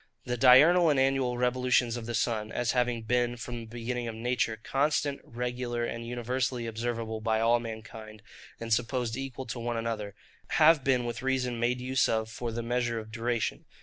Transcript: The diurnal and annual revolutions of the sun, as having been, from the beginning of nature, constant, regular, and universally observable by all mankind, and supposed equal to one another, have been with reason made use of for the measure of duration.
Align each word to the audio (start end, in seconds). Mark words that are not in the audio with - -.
The 0.25 0.35
diurnal 0.35 0.89
and 0.89 0.99
annual 0.99 1.37
revolutions 1.37 1.95
of 1.95 2.07
the 2.07 2.15
sun, 2.15 2.51
as 2.51 2.71
having 2.71 3.03
been, 3.03 3.37
from 3.37 3.59
the 3.59 3.65
beginning 3.67 4.07
of 4.07 4.15
nature, 4.15 4.57
constant, 4.57 5.21
regular, 5.23 5.85
and 5.85 6.07
universally 6.07 6.65
observable 6.65 7.21
by 7.21 7.39
all 7.39 7.59
mankind, 7.59 8.23
and 8.59 8.73
supposed 8.73 9.15
equal 9.15 9.45
to 9.45 9.59
one 9.59 9.77
another, 9.77 10.15
have 10.57 10.83
been 10.83 11.05
with 11.05 11.21
reason 11.21 11.59
made 11.59 11.79
use 11.79 12.09
of 12.09 12.31
for 12.31 12.51
the 12.51 12.63
measure 12.63 12.97
of 12.97 13.11
duration. 13.11 13.65